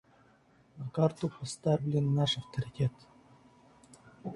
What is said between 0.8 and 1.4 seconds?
карту